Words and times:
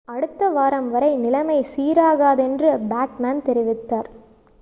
அடுத்த 0.07 0.47
வாரம் 0.49 0.87
வரை 0.89 1.09
நிலைமை 1.17 1.57
சீராகாதென்று 1.71 2.71
பிட்மேன் 2.89 3.43
தெரிவித்தார் 3.45 4.09